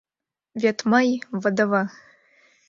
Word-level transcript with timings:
Вет 0.61 0.79
мый— 0.91 1.09
ВДВ! 1.41 1.71